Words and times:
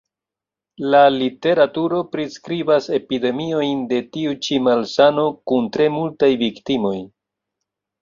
La 0.93 1.01
literaturo 1.17 1.99
priskribas 2.15 2.89
epidemiojn 2.99 3.85
de 3.93 4.03
tiu 4.17 4.35
ĉi 4.49 4.61
malsano 4.71 5.29
kun 5.53 5.73
tre 5.79 5.91
multaj 6.01 6.35
viktimoj. 6.45 6.97